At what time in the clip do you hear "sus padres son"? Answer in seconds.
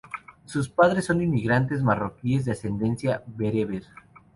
0.45-1.21